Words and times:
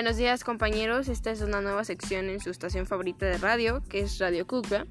Buenos 0.00 0.16
días 0.16 0.44
compañeros, 0.44 1.08
esta 1.08 1.30
es 1.30 1.42
una 1.42 1.60
nueva 1.60 1.84
sección 1.84 2.30
en 2.30 2.40
su 2.40 2.48
estación 2.48 2.86
favorita 2.86 3.26
de 3.26 3.36
radio, 3.36 3.82
que 3.86 4.00
es 4.00 4.18
Radio 4.18 4.46
Cuba. 4.46 4.86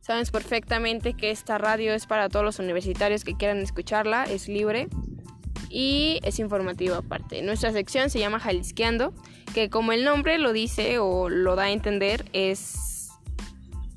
Sabes 0.00 0.30
perfectamente 0.30 1.12
que 1.12 1.30
esta 1.30 1.58
radio 1.58 1.92
es 1.92 2.06
para 2.06 2.30
todos 2.30 2.42
los 2.42 2.58
universitarios 2.58 3.22
que 3.22 3.36
quieran 3.36 3.58
escucharla, 3.58 4.24
es 4.24 4.48
libre 4.48 4.88
y 5.68 6.20
es 6.22 6.38
informativa 6.38 6.96
aparte. 6.96 7.42
Nuestra 7.42 7.70
sección 7.72 8.08
se 8.08 8.18
llama 8.18 8.40
Jalisqueando, 8.40 9.12
que 9.52 9.68
como 9.68 9.92
el 9.92 10.04
nombre 10.04 10.38
lo 10.38 10.54
dice 10.54 10.98
o 10.98 11.28
lo 11.28 11.54
da 11.54 11.64
a 11.64 11.70
entender, 11.70 12.24
es 12.32 13.10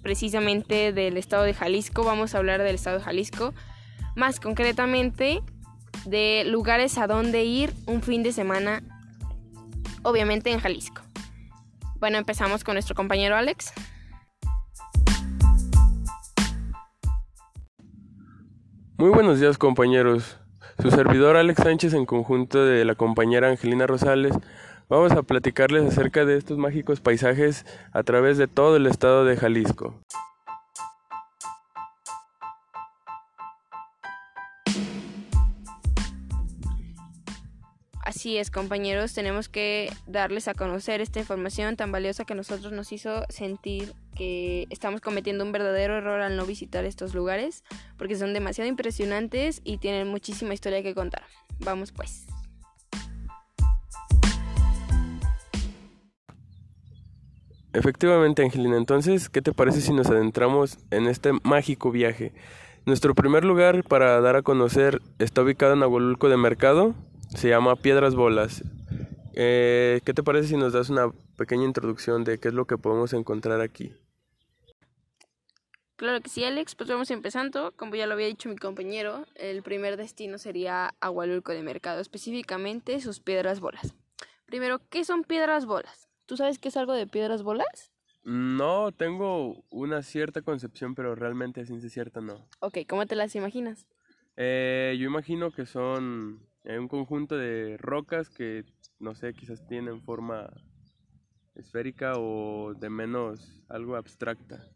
precisamente 0.01 0.91
del 0.91 1.15
estado 1.15 1.43
de 1.43 1.53
Jalisco. 1.53 2.03
Vamos 2.03 2.35
a 2.35 2.39
hablar 2.39 2.61
del 2.63 2.75
estado 2.75 2.97
de 2.97 3.05
Jalisco, 3.05 3.53
más 4.17 4.41
concretamente 4.41 5.41
de 6.05 6.43
lugares 6.45 6.97
a 6.97 7.07
donde 7.07 7.45
ir 7.45 7.73
un 7.85 8.01
fin 8.01 8.23
de 8.23 8.33
semana, 8.33 8.83
obviamente 10.03 10.51
en 10.51 10.59
Jalisco. 10.59 11.01
Bueno, 11.99 12.17
empezamos 12.17 12.63
con 12.63 12.75
nuestro 12.75 12.95
compañero 12.95 13.35
Alex. 13.35 13.73
Muy 18.97 19.09
buenos 19.09 19.39
días 19.39 19.57
compañeros. 19.57 20.37
Su 20.81 20.91
servidor 20.91 21.37
Alex 21.37 21.63
Sánchez 21.63 21.93
en 21.93 22.05
conjunto 22.05 22.65
de 22.65 22.83
la 22.85 22.95
compañera 22.95 23.49
Angelina 23.49 23.87
Rosales 23.87 24.33
vamos 24.89 25.11
a 25.13 25.23
platicarles 25.23 25.83
acerca 25.85 26.25
de 26.25 26.37
estos 26.37 26.57
mágicos 26.57 26.99
paisajes 26.99 27.65
a 27.91 28.03
través 28.03 28.37
de 28.37 28.47
todo 28.47 28.75
el 28.75 28.85
estado 28.85 29.25
de 29.25 29.37
Jalisco. 29.37 30.02
Así 38.05 38.37
es, 38.37 38.51
compañeros, 38.51 39.13
tenemos 39.13 39.47
que 39.47 39.89
darles 40.07 40.49
a 40.49 40.53
conocer 40.53 40.99
esta 40.99 41.19
información 41.19 41.77
tan 41.77 41.93
valiosa 41.93 42.25
que 42.25 42.35
nosotros 42.35 42.73
nos 42.73 42.91
hizo 42.91 43.23
sentir 43.29 43.93
que 44.13 44.67
estamos 44.69 44.99
cometiendo 44.99 45.45
un 45.45 45.53
verdadero 45.53 45.97
error 45.97 46.19
al 46.19 46.35
no 46.35 46.45
visitar 46.45 46.83
estos 46.83 47.15
lugares, 47.15 47.63
porque 47.97 48.17
son 48.17 48.33
demasiado 48.33 48.69
impresionantes 48.69 49.61
y 49.63 49.77
tienen 49.77 50.09
muchísima 50.09 50.53
historia 50.53 50.83
que 50.83 50.93
contar. 50.93 51.23
Vamos 51.59 51.93
pues. 51.93 52.27
Efectivamente, 57.71 58.43
Angelina, 58.43 58.75
entonces, 58.75 59.29
¿qué 59.29 59.41
te 59.41 59.53
parece 59.53 59.79
si 59.79 59.93
nos 59.93 60.09
adentramos 60.09 60.77
en 60.91 61.07
este 61.07 61.31
mágico 61.43 61.89
viaje? 61.89 62.33
Nuestro 62.85 63.15
primer 63.15 63.45
lugar 63.45 63.85
para 63.85 64.19
dar 64.19 64.35
a 64.35 64.41
conocer 64.41 65.01
está 65.19 65.41
ubicado 65.41 65.71
en 65.71 65.83
Agualulco 65.83 66.27
de 66.27 66.35
Mercado, 66.35 66.93
se 67.35 67.49
llama 67.49 67.75
Piedras 67.75 68.15
Bolas. 68.15 68.63
Eh, 69.33 70.01
¿Qué 70.05 70.13
te 70.13 70.23
parece 70.23 70.49
si 70.49 70.57
nos 70.57 70.73
das 70.73 70.89
una 70.89 71.11
pequeña 71.37 71.65
introducción 71.65 72.23
de 72.23 72.39
qué 72.39 72.49
es 72.49 72.53
lo 72.53 72.65
que 72.65 72.77
podemos 72.77 73.13
encontrar 73.13 73.61
aquí? 73.61 73.93
Claro 75.95 76.21
que 76.21 76.29
sí, 76.29 76.43
Alex, 76.43 76.75
pues 76.75 76.89
vamos 76.89 77.11
empezando. 77.11 77.71
Como 77.75 77.95
ya 77.95 78.07
lo 78.07 78.13
había 78.13 78.27
dicho 78.27 78.49
mi 78.49 78.55
compañero, 78.55 79.25
el 79.35 79.63
primer 79.63 79.97
destino 79.97 80.37
sería 80.37 80.93
Agualulco 80.99 81.51
de 81.51 81.63
Mercado, 81.63 82.01
específicamente 82.01 82.99
sus 82.99 83.19
piedras 83.19 83.59
bolas. 83.59 83.95
Primero, 84.45 84.81
¿qué 84.89 85.05
son 85.05 85.23
piedras 85.23 85.65
bolas? 85.65 86.09
¿Tú 86.25 86.37
sabes 86.37 86.59
qué 86.59 86.69
es 86.69 86.77
algo 86.77 86.93
de 86.93 87.07
piedras 87.07 87.43
bolas? 87.43 87.91
No, 88.23 88.91
tengo 88.91 89.63
una 89.69 90.01
cierta 90.01 90.41
concepción, 90.41 90.95
pero 90.95 91.15
realmente 91.15 91.65
sin 91.65 91.81
cierta 91.89 92.21
no. 92.21 92.47
Ok, 92.59 92.79
¿cómo 92.87 93.05
te 93.05 93.15
las 93.15 93.35
imaginas? 93.35 93.85
Eh, 94.35 94.95
yo 94.99 95.05
imagino 95.05 95.51
que 95.51 95.65
son 95.65 96.47
eh, 96.63 96.79
un 96.79 96.87
conjunto 96.87 97.37
de 97.37 97.77
rocas 97.77 98.29
que, 98.29 98.65
no 98.99 99.15
sé, 99.15 99.33
quizás 99.33 99.65
tienen 99.67 100.01
forma 100.01 100.49
esférica 101.55 102.13
o 102.17 102.73
de 102.73 102.89
menos 102.89 103.61
algo 103.69 103.95
abstracta. 103.95 104.67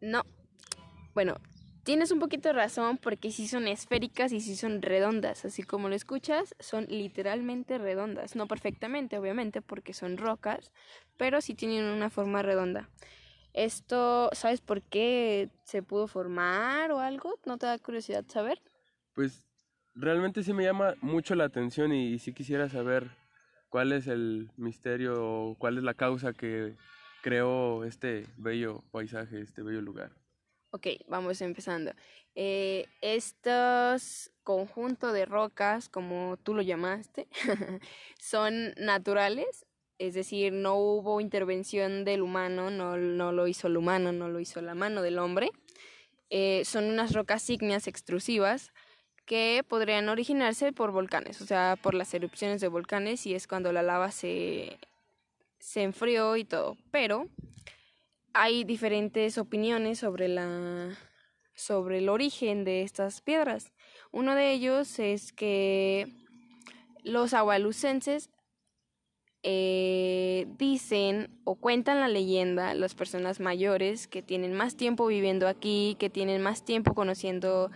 No. 0.00 0.22
Bueno, 1.14 1.36
tienes 1.84 2.10
un 2.10 2.18
poquito 2.18 2.48
de 2.48 2.54
razón 2.54 2.98
porque 2.98 3.30
sí 3.30 3.46
son 3.46 3.68
esféricas 3.68 4.32
y 4.32 4.40
sí 4.40 4.56
son 4.56 4.82
redondas. 4.82 5.44
Así 5.44 5.62
como 5.62 5.88
lo 5.88 5.94
escuchas, 5.94 6.54
son 6.58 6.86
literalmente 6.88 7.78
redondas. 7.78 8.34
No 8.36 8.46
perfectamente, 8.46 9.18
obviamente, 9.18 9.62
porque 9.62 9.94
son 9.94 10.16
rocas, 10.16 10.72
pero 11.16 11.40
sí 11.40 11.54
tienen 11.54 11.84
una 11.84 12.10
forma 12.10 12.42
redonda. 12.42 12.88
Esto, 13.52 14.30
¿sabes 14.32 14.60
por 14.62 14.82
qué 14.82 15.50
se 15.64 15.82
pudo 15.82 16.06
formar 16.06 16.90
o 16.90 17.00
algo? 17.00 17.38
¿No 17.44 17.58
te 17.58 17.66
da 17.66 17.78
curiosidad 17.78 18.24
saber? 18.26 18.60
Pues 19.14 19.46
realmente 19.94 20.42
sí 20.42 20.52
me 20.52 20.64
llama 20.64 20.94
mucho 21.00 21.34
la 21.34 21.44
atención 21.44 21.92
y, 21.92 22.18
sí 22.18 22.32
quisiera 22.32 22.68
saber 22.68 23.10
cuál 23.68 23.92
es 23.92 24.06
el 24.06 24.50
misterio 24.56 25.14
o 25.18 25.54
cuál 25.56 25.78
es 25.78 25.84
la 25.84 25.94
causa 25.94 26.32
que 26.32 26.76
creó 27.22 27.84
este 27.84 28.26
bello 28.36 28.82
paisaje, 28.90 29.40
este 29.40 29.62
bello 29.62 29.80
lugar. 29.80 30.12
Ok, 30.70 30.86
vamos 31.06 31.40
empezando. 31.42 31.92
Eh, 32.34 32.86
estos 33.02 34.30
conjuntos 34.42 35.12
de 35.12 35.26
rocas, 35.26 35.88
como 35.88 36.38
tú 36.42 36.54
lo 36.54 36.62
llamaste, 36.62 37.28
son 38.18 38.72
naturales, 38.78 39.66
es 39.98 40.14
decir, 40.14 40.52
no 40.52 40.76
hubo 40.76 41.20
intervención 41.20 42.04
del 42.04 42.22
humano, 42.22 42.70
no, 42.70 42.96
no, 42.96 43.32
lo 43.32 43.46
hizo 43.46 43.68
el 43.68 43.76
humano, 43.76 44.12
no 44.12 44.28
lo 44.28 44.40
hizo 44.40 44.60
la 44.62 44.74
mano 44.74 45.02
del 45.02 45.18
hombre. 45.18 45.52
Eh, 46.30 46.64
son 46.64 46.84
unas 46.84 47.12
rocas 47.12 47.48
ígneas 47.50 47.86
extrusivas 47.86 48.72
que 49.24 49.64
podrían 49.66 50.08
originarse 50.08 50.72
por 50.72 50.90
volcanes, 50.92 51.40
o 51.40 51.46
sea, 51.46 51.76
por 51.80 51.94
las 51.94 52.12
erupciones 52.14 52.60
de 52.60 52.68
volcanes 52.68 53.26
y 53.26 53.34
es 53.34 53.46
cuando 53.46 53.72
la 53.72 53.82
lava 53.82 54.10
se, 54.10 54.78
se 55.58 55.82
enfrió 55.82 56.36
y 56.36 56.44
todo. 56.44 56.76
Pero 56.90 57.28
hay 58.34 58.64
diferentes 58.64 59.38
opiniones 59.38 59.98
sobre 59.98 60.28
la 60.28 60.96
sobre 61.54 61.98
el 61.98 62.08
origen 62.08 62.64
de 62.64 62.82
estas 62.82 63.20
piedras. 63.20 63.72
Uno 64.10 64.34
de 64.34 64.52
ellos 64.52 64.98
es 64.98 65.32
que 65.32 66.08
los 67.04 67.34
agualucenses 67.34 68.30
eh, 69.44 70.46
dicen 70.56 71.28
o 71.44 71.56
cuentan 71.56 72.00
la 72.00 72.08
leyenda, 72.08 72.74
las 72.74 72.94
personas 72.94 73.40
mayores 73.40 74.06
que 74.06 74.22
tienen 74.22 74.54
más 74.54 74.76
tiempo 74.76 75.06
viviendo 75.06 75.48
aquí, 75.48 75.96
que 75.98 76.10
tienen 76.10 76.42
más 76.42 76.64
tiempo 76.64 76.94
conociendo 76.94 77.70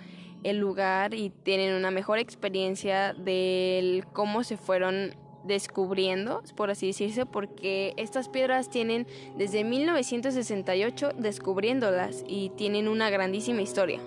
el 0.46 0.58
lugar 0.58 1.12
y 1.14 1.30
tienen 1.30 1.74
una 1.74 1.90
mejor 1.90 2.18
experiencia 2.18 3.12
del 3.14 4.04
cómo 4.12 4.44
se 4.44 4.56
fueron 4.56 5.14
descubriendo, 5.44 6.42
por 6.54 6.70
así 6.70 6.88
decirse, 6.88 7.26
porque 7.26 7.94
estas 7.96 8.28
piedras 8.28 8.70
tienen 8.70 9.06
desde 9.36 9.64
1968 9.64 11.10
descubriéndolas 11.18 12.24
y 12.28 12.50
tienen 12.50 12.86
una 12.86 13.10
grandísima 13.10 13.62
historia. 13.62 14.00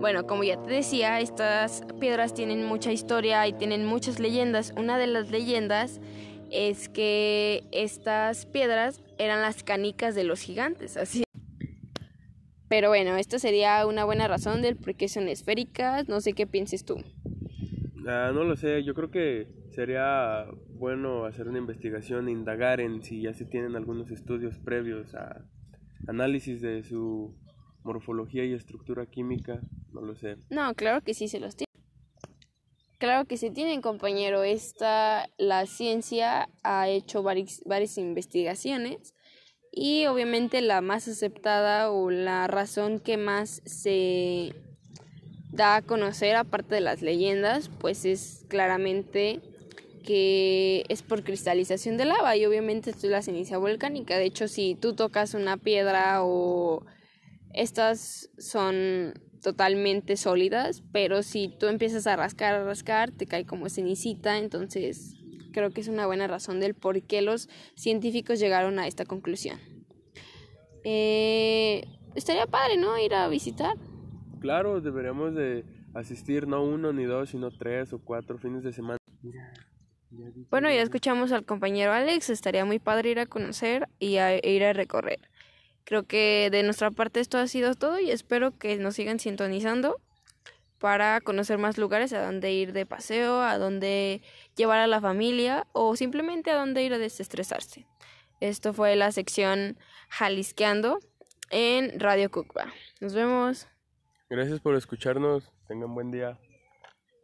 Bueno, 0.00 0.26
como 0.28 0.44
ya 0.44 0.62
te 0.62 0.70
decía, 0.70 1.18
estas 1.18 1.82
piedras 1.98 2.32
tienen 2.32 2.64
mucha 2.64 2.92
historia 2.92 3.44
y 3.48 3.52
tienen 3.52 3.84
muchas 3.84 4.20
leyendas. 4.20 4.72
Una 4.76 4.98
de 4.98 5.08
las 5.08 5.30
leyendas 5.30 6.00
es 6.52 6.88
que 6.88 7.64
estas 7.72 8.46
piedras 8.46 9.00
eran 9.18 9.42
las 9.42 9.64
canicas 9.64 10.14
de 10.14 10.22
los 10.22 10.40
gigantes, 10.40 10.96
así 10.96 11.24
pero 12.68 12.88
bueno, 12.88 13.16
esta 13.16 13.38
sería 13.38 13.86
una 13.86 14.04
buena 14.04 14.28
razón 14.28 14.62
del 14.62 14.76
por 14.76 14.94
qué 14.94 15.08
son 15.08 15.28
esféricas. 15.28 16.08
No 16.08 16.20
sé 16.20 16.34
qué 16.34 16.46
pienses 16.46 16.84
tú. 16.84 16.96
Ah, 18.06 18.30
no 18.34 18.44
lo 18.44 18.56
sé, 18.56 18.84
yo 18.84 18.94
creo 18.94 19.10
que 19.10 19.48
sería 19.70 20.46
bueno 20.70 21.24
hacer 21.24 21.48
una 21.48 21.58
investigación, 21.58 22.28
indagar 22.28 22.80
en 22.80 23.02
si 23.02 23.22
ya 23.22 23.34
se 23.34 23.44
tienen 23.44 23.76
algunos 23.76 24.10
estudios 24.10 24.58
previos 24.58 25.14
a 25.14 25.44
análisis 26.06 26.60
de 26.60 26.82
su 26.82 27.36
morfología 27.84 28.44
y 28.44 28.52
estructura 28.52 29.06
química, 29.06 29.60
no 29.92 30.00
lo 30.00 30.14
sé. 30.14 30.36
No, 30.50 30.74
claro 30.74 31.02
que 31.02 31.14
sí 31.14 31.28
se 31.28 31.40
los 31.40 31.56
tiene. 31.56 31.68
Claro 32.98 33.26
que 33.26 33.36
se 33.36 33.50
tienen, 33.50 33.80
compañero. 33.80 34.42
Esta, 34.42 35.28
la 35.38 35.66
ciencia 35.66 36.48
ha 36.64 36.88
hecho 36.88 37.22
varias 37.22 37.98
investigaciones 37.98 39.14
y 39.78 40.06
obviamente 40.06 40.60
la 40.60 40.80
más 40.80 41.06
aceptada 41.06 41.92
o 41.92 42.10
la 42.10 42.48
razón 42.48 42.98
que 42.98 43.16
más 43.16 43.62
se 43.64 44.52
da 45.52 45.76
a 45.76 45.82
conocer, 45.82 46.34
aparte 46.34 46.74
de 46.74 46.80
las 46.80 47.00
leyendas, 47.00 47.70
pues 47.78 48.04
es 48.04 48.44
claramente 48.48 49.40
que 50.04 50.84
es 50.88 51.02
por 51.02 51.22
cristalización 51.22 51.96
de 51.96 52.06
lava 52.06 52.36
y 52.36 52.44
obviamente 52.44 52.90
esto 52.90 53.06
es 53.06 53.12
la 53.12 53.22
ceniza 53.22 53.58
volcánica. 53.58 54.18
De 54.18 54.24
hecho, 54.24 54.48
si 54.48 54.74
tú 54.74 54.94
tocas 54.94 55.34
una 55.34 55.56
piedra 55.56 56.24
o 56.24 56.84
estas 57.54 58.30
son 58.36 59.14
totalmente 59.42 60.16
sólidas, 60.16 60.82
pero 60.92 61.22
si 61.22 61.54
tú 61.56 61.66
empiezas 61.66 62.08
a 62.08 62.16
rascar, 62.16 62.54
a 62.54 62.64
rascar, 62.64 63.12
te 63.12 63.26
cae 63.26 63.46
como 63.46 63.68
cenicita, 63.68 64.38
entonces 64.38 65.17
creo 65.52 65.70
que 65.70 65.80
es 65.80 65.88
una 65.88 66.06
buena 66.06 66.26
razón 66.26 66.60
del 66.60 66.74
por 66.74 67.00
qué 67.02 67.22
los 67.22 67.48
científicos 67.74 68.38
llegaron 68.38 68.78
a 68.78 68.86
esta 68.86 69.04
conclusión. 69.04 69.58
Eh, 70.84 71.84
estaría 72.14 72.46
padre, 72.46 72.76
¿no? 72.76 72.98
Ir 72.98 73.14
a 73.14 73.28
visitar. 73.28 73.76
Claro, 74.40 74.80
deberíamos 74.80 75.34
de 75.34 75.64
asistir 75.94 76.46
no 76.46 76.62
uno 76.62 76.92
ni 76.92 77.04
dos, 77.04 77.30
sino 77.30 77.50
tres 77.50 77.92
o 77.92 77.98
cuatro 77.98 78.38
fines 78.38 78.62
de 78.62 78.72
semana. 78.72 78.98
Bueno, 80.50 80.70
ya 80.70 80.80
escuchamos 80.80 81.32
al 81.32 81.44
compañero 81.44 81.92
Alex, 81.92 82.30
estaría 82.30 82.64
muy 82.64 82.78
padre 82.78 83.10
ir 83.10 83.18
a 83.18 83.26
conocer 83.26 83.88
y 83.98 84.16
a, 84.16 84.34
e 84.34 84.52
ir 84.52 84.64
a 84.64 84.72
recorrer. 84.72 85.20
Creo 85.84 86.04
que 86.04 86.48
de 86.50 86.62
nuestra 86.62 86.90
parte 86.90 87.20
esto 87.20 87.38
ha 87.38 87.46
sido 87.46 87.74
todo 87.74 87.98
y 87.98 88.10
espero 88.10 88.56
que 88.56 88.76
nos 88.76 88.94
sigan 88.94 89.18
sintonizando 89.18 90.00
para 90.78 91.20
conocer 91.20 91.58
más 91.58 91.78
lugares 91.78 92.12
a 92.12 92.24
donde 92.24 92.52
ir 92.52 92.72
de 92.72 92.86
paseo, 92.86 93.40
a 93.42 93.58
donde 93.58 94.22
llevar 94.56 94.78
a 94.78 94.86
la 94.86 95.00
familia 95.00 95.66
o 95.72 95.96
simplemente 95.96 96.50
a 96.50 96.56
donde 96.56 96.82
ir 96.82 96.92
a 96.94 96.98
desestresarse. 96.98 97.86
Esto 98.40 98.72
fue 98.72 98.94
la 98.96 99.10
sección 99.12 99.76
Jalisqueando 100.08 101.00
en 101.50 101.98
Radio 101.98 102.30
Cucba. 102.30 102.72
Nos 103.00 103.14
vemos. 103.14 103.66
Gracias 104.30 104.60
por 104.60 104.76
escucharnos. 104.76 105.52
Tengan 105.66 105.94
buen 105.94 106.10
día. 106.10 106.38